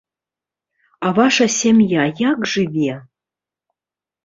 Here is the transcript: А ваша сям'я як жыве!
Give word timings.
А 1.07 1.11
ваша 1.17 1.47
сям'я 1.57 2.03
як 2.31 2.39
жыве! 2.55 2.93